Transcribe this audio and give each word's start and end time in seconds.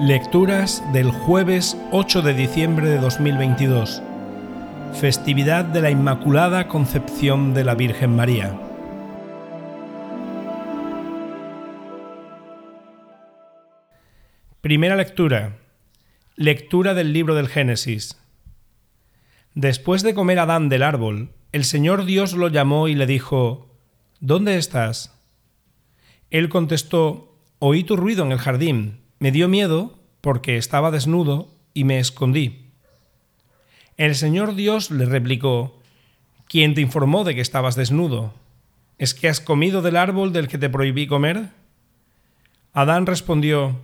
Lecturas 0.00 0.82
del 0.94 1.10
jueves 1.10 1.76
8 1.92 2.22
de 2.22 2.32
diciembre 2.32 2.88
de 2.88 2.96
2022, 2.96 4.00
festividad 4.98 5.66
de 5.66 5.82
la 5.82 5.90
Inmaculada 5.90 6.68
Concepción 6.68 7.52
de 7.52 7.64
la 7.64 7.74
Virgen 7.74 8.16
María. 8.16 8.58
Primera 14.62 14.96
lectura. 14.96 15.58
Lectura 16.34 16.94
del 16.94 17.12
libro 17.12 17.34
del 17.34 17.48
Génesis. 17.48 18.18
Después 19.54 20.02
de 20.02 20.14
comer 20.14 20.38
Adán 20.38 20.70
del 20.70 20.82
árbol, 20.82 21.34
el 21.52 21.64
Señor 21.64 22.06
Dios 22.06 22.32
lo 22.32 22.48
llamó 22.48 22.88
y 22.88 22.94
le 22.94 23.04
dijo, 23.04 23.68
¿Dónde 24.20 24.56
estás? 24.56 25.20
Él 26.30 26.48
contestó, 26.48 27.36
Oí 27.58 27.84
tu 27.84 27.96
ruido 27.96 28.24
en 28.24 28.32
el 28.32 28.38
jardín 28.38 29.00
me 29.20 29.30
dio 29.30 29.48
miedo 29.48 29.98
porque 30.20 30.56
estaba 30.56 30.90
desnudo 30.90 31.48
y 31.74 31.84
me 31.84 31.98
escondí. 32.00 32.66
El 33.96 34.16
Señor 34.16 34.54
Dios 34.54 34.90
le 34.90 35.04
replicó, 35.04 35.78
¿quién 36.48 36.74
te 36.74 36.80
informó 36.80 37.22
de 37.22 37.34
que 37.34 37.42
estabas 37.42 37.76
desnudo? 37.76 38.32
¿Es 38.98 39.14
que 39.14 39.28
has 39.28 39.40
comido 39.40 39.82
del 39.82 39.96
árbol 39.96 40.32
del 40.32 40.48
que 40.48 40.58
te 40.58 40.70
prohibí 40.70 41.06
comer? 41.06 41.50
Adán 42.72 43.04
respondió, 43.04 43.80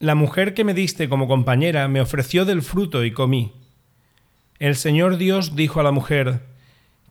La 0.00 0.16
mujer 0.16 0.54
que 0.54 0.64
me 0.64 0.74
diste 0.74 1.08
como 1.08 1.28
compañera 1.28 1.86
me 1.86 2.00
ofreció 2.00 2.44
del 2.44 2.62
fruto 2.62 3.04
y 3.04 3.12
comí. 3.12 3.52
El 4.58 4.74
Señor 4.74 5.18
Dios 5.18 5.54
dijo 5.54 5.78
a 5.78 5.84
la 5.84 5.92
mujer, 5.92 6.42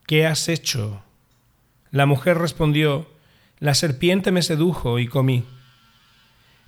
¿qué 0.06 0.26
has 0.26 0.50
hecho? 0.50 1.02
La 1.90 2.04
mujer 2.04 2.36
respondió, 2.36 3.06
La 3.58 3.72
serpiente 3.72 4.32
me 4.32 4.42
sedujo 4.42 4.98
y 4.98 5.08
comí. 5.08 5.44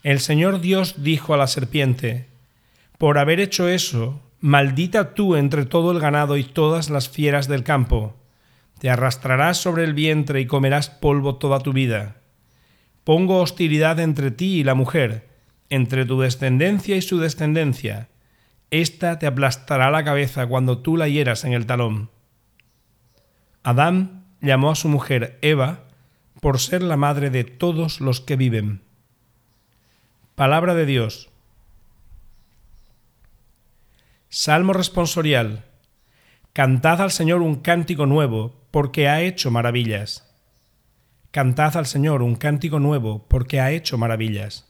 El 0.02 0.20
Señor 0.20 0.60
Dios 0.60 1.02
dijo 1.02 1.34
a 1.34 1.36
la 1.36 1.46
serpiente, 1.46 2.26
Por 2.96 3.18
haber 3.18 3.38
hecho 3.38 3.68
eso, 3.68 4.22
maldita 4.40 5.12
tú 5.12 5.36
entre 5.36 5.66
todo 5.66 5.92
el 5.92 6.00
ganado 6.00 6.38
y 6.38 6.44
todas 6.44 6.88
las 6.88 7.10
fieras 7.10 7.48
del 7.48 7.64
campo. 7.64 8.16
Te 8.78 8.88
arrastrarás 8.88 9.58
sobre 9.58 9.84
el 9.84 9.92
vientre 9.92 10.40
y 10.40 10.46
comerás 10.46 10.88
polvo 10.88 11.36
toda 11.36 11.60
tu 11.60 11.74
vida. 11.74 12.16
Pongo 13.04 13.40
hostilidad 13.40 14.00
entre 14.00 14.30
ti 14.30 14.60
y 14.60 14.64
la 14.64 14.74
mujer, 14.74 15.28
entre 15.68 16.06
tu 16.06 16.18
descendencia 16.20 16.96
y 16.96 17.02
su 17.02 17.18
descendencia. 17.18 18.08
Esta 18.70 19.18
te 19.18 19.26
aplastará 19.26 19.90
la 19.90 20.02
cabeza 20.02 20.46
cuando 20.46 20.78
tú 20.78 20.96
la 20.96 21.08
hieras 21.08 21.44
en 21.44 21.52
el 21.52 21.66
talón. 21.66 22.08
Adán 23.62 24.24
llamó 24.40 24.70
a 24.70 24.76
su 24.76 24.88
mujer 24.88 25.38
Eva 25.42 25.80
por 26.40 26.58
ser 26.58 26.82
la 26.82 26.96
madre 26.96 27.28
de 27.28 27.44
todos 27.44 28.00
los 28.00 28.22
que 28.22 28.36
viven. 28.36 28.80
Palabra 30.34 30.74
de 30.74 30.86
Dios. 30.86 31.28
Salmo 34.30 34.72
responsorial. 34.72 35.64
Cantad 36.54 37.02
al 37.02 37.10
Señor 37.10 37.42
un 37.42 37.56
cántico 37.56 38.06
nuevo, 38.06 38.54
porque 38.70 39.08
ha 39.08 39.20
hecho 39.20 39.50
maravillas. 39.50 40.32
Cantad 41.30 41.76
al 41.76 41.86
Señor 41.86 42.22
un 42.22 42.36
cántico 42.36 42.78
nuevo, 42.78 43.26
porque 43.28 43.60
ha 43.60 43.70
hecho 43.70 43.98
maravillas. 43.98 44.66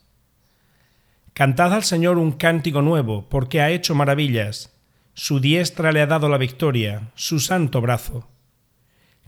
Cantad 1.33 1.73
al 1.73 1.83
Señor 1.83 2.17
un 2.17 2.33
cántico 2.33 2.81
nuevo, 2.81 3.29
porque 3.29 3.61
ha 3.61 3.69
hecho 3.69 3.95
maravillas. 3.95 4.75
Su 5.13 5.39
diestra 5.39 5.93
le 5.93 6.01
ha 6.01 6.07
dado 6.07 6.27
la 6.27 6.37
victoria, 6.37 7.11
su 7.15 7.39
santo 7.39 7.79
brazo. 7.79 8.27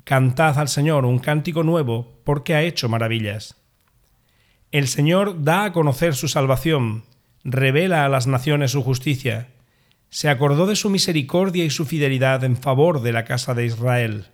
Cantad 0.03 0.59
al 0.59 0.67
Señor 0.67 1.05
un 1.05 1.19
cántico 1.19 1.63
nuevo, 1.63 2.19
porque 2.25 2.53
ha 2.55 2.63
hecho 2.63 2.89
maravillas. 2.89 3.62
El 4.73 4.87
Señor 4.87 5.43
da 5.43 5.65
a 5.65 5.71
conocer 5.71 6.15
su 6.15 6.27
salvación, 6.27 7.03
revela 7.43 8.05
a 8.05 8.09
las 8.09 8.25
naciones 8.25 8.71
su 8.71 8.81
justicia, 8.81 9.49
se 10.09 10.29
acordó 10.29 10.65
de 10.65 10.75
su 10.75 10.89
misericordia 10.89 11.63
y 11.63 11.69
su 11.69 11.85
fidelidad 11.85 12.43
en 12.43 12.57
favor 12.57 13.03
de 13.03 13.11
la 13.11 13.23
casa 13.23 13.53
de 13.53 13.67
Israel. 13.67 14.29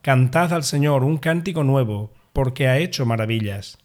Cantad 0.00 0.54
al 0.54 0.64
Señor 0.64 1.04
un 1.04 1.18
cántico 1.18 1.62
nuevo, 1.62 2.14
porque 2.32 2.68
ha 2.68 2.78
hecho 2.78 3.04
maravillas. 3.04 3.76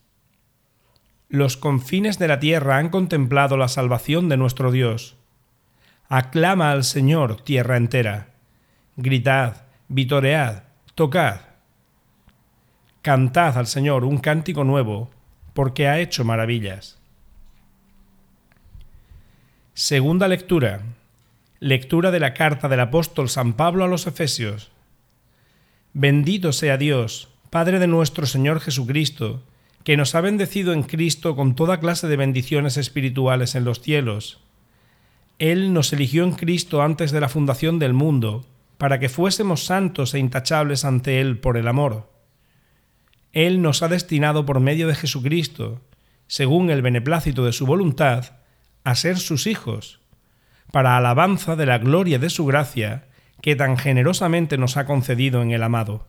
Los 1.27 1.57
confines 1.57 2.17
de 2.17 2.29
la 2.29 2.39
tierra 2.39 2.77
han 2.77 2.87
contemplado 2.87 3.57
la 3.57 3.67
salvación 3.67 4.29
de 4.29 4.37
nuestro 4.37 4.71
Dios. 4.71 5.17
Aclama 6.07 6.71
al 6.71 6.85
Señor 6.85 7.41
tierra 7.41 7.75
entera. 7.75 8.29
Gritad, 8.95 9.63
vitoread, 9.89 10.63
tocad 10.95 11.50
Cantad 13.01 13.57
al 13.57 13.65
Señor 13.65 14.05
un 14.05 14.19
cántico 14.19 14.63
nuevo, 14.63 15.09
porque 15.55 15.87
ha 15.87 15.99
hecho 15.99 16.23
maravillas. 16.23 16.99
Segunda 19.73 20.27
lectura. 20.27 20.83
Lectura 21.59 22.11
de 22.11 22.19
la 22.19 22.35
carta 22.35 22.69
del 22.69 22.79
apóstol 22.79 23.27
San 23.27 23.53
Pablo 23.53 23.85
a 23.85 23.87
los 23.87 24.05
Efesios. 24.05 24.69
Bendito 25.93 26.53
sea 26.53 26.77
Dios, 26.77 27.29
Padre 27.49 27.79
de 27.79 27.87
nuestro 27.87 28.27
Señor 28.27 28.59
Jesucristo, 28.59 29.41
que 29.83 29.97
nos 29.97 30.13
ha 30.13 30.21
bendecido 30.21 30.71
en 30.71 30.83
Cristo 30.83 31.35
con 31.35 31.55
toda 31.55 31.79
clase 31.79 32.07
de 32.07 32.17
bendiciones 32.17 32.77
espirituales 32.77 33.55
en 33.55 33.65
los 33.65 33.81
cielos. 33.81 34.41
Él 35.39 35.73
nos 35.73 35.91
eligió 35.91 36.23
en 36.23 36.33
Cristo 36.33 36.83
antes 36.83 37.11
de 37.11 37.19
la 37.19 37.29
fundación 37.29 37.79
del 37.79 37.93
mundo, 37.93 38.45
para 38.77 38.99
que 38.99 39.09
fuésemos 39.09 39.65
santos 39.65 40.13
e 40.13 40.19
intachables 40.19 40.85
ante 40.85 41.19
Él 41.19 41.39
por 41.39 41.57
el 41.57 41.67
amor 41.67 42.11
él 43.33 43.61
nos 43.61 43.81
ha 43.81 43.87
destinado 43.87 44.45
por 44.45 44.59
medio 44.59 44.87
de 44.87 44.95
Jesucristo, 44.95 45.81
según 46.27 46.69
el 46.69 46.81
beneplácito 46.81 47.45
de 47.45 47.53
su 47.53 47.65
voluntad, 47.65 48.37
a 48.83 48.95
ser 48.95 49.17
sus 49.17 49.47
hijos, 49.47 49.99
para 50.71 50.97
alabanza 50.97 51.55
de 51.55 51.65
la 51.65 51.77
gloria 51.77 52.19
de 52.19 52.29
su 52.29 52.45
gracia 52.45 53.05
que 53.41 53.55
tan 53.55 53.77
generosamente 53.77 54.57
nos 54.57 54.77
ha 54.77 54.85
concedido 54.85 55.41
en 55.41 55.51
el 55.51 55.63
amado. 55.63 56.07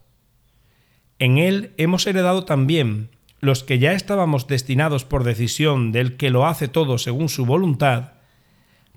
En 1.19 1.39
él 1.39 1.73
hemos 1.77 2.07
heredado 2.07 2.45
también, 2.45 3.11
los 3.41 3.65
que 3.65 3.79
ya 3.79 3.93
estábamos 3.93 4.47
destinados 4.47 5.05
por 5.05 5.25
decisión 5.25 5.93
del 5.93 6.17
que 6.17 6.31
lo 6.31 6.47
hace 6.47 6.69
todo 6.69 6.99
según 6.99 7.29
su 7.29 7.45
voluntad, 7.45 8.13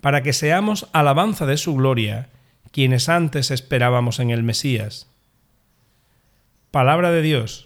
para 0.00 0.22
que 0.22 0.32
seamos 0.32 0.88
alabanza 0.92 1.46
de 1.46 1.56
su 1.56 1.74
gloria, 1.74 2.28
quienes 2.70 3.08
antes 3.08 3.50
esperábamos 3.50 4.20
en 4.20 4.30
el 4.30 4.42
Mesías. 4.42 5.08
Palabra 6.70 7.10
de 7.10 7.22
Dios. 7.22 7.65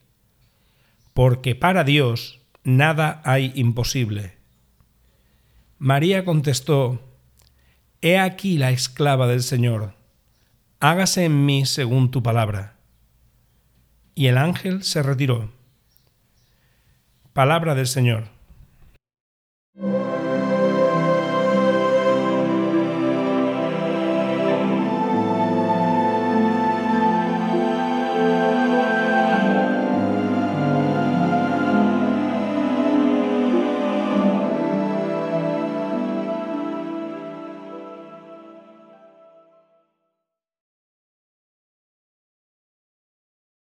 porque 1.13 1.55
para 1.55 1.83
Dios 1.83 2.41
nada 2.63 3.21
hay 3.25 3.51
imposible. 3.55 4.37
María 5.77 6.25
contestó, 6.25 7.01
He 8.01 8.17
aquí 8.17 8.57
la 8.57 8.71
esclava 8.71 9.27
del 9.27 9.43
Señor, 9.43 9.93
hágase 10.79 11.25
en 11.25 11.45
mí 11.45 11.65
según 11.65 12.11
tu 12.11 12.23
palabra. 12.23 12.75
Y 14.15 14.27
el 14.27 14.37
ángel 14.37 14.83
se 14.83 15.03
retiró. 15.03 15.51
Palabra 17.33 17.75
del 17.75 17.87
Señor. 17.87 18.25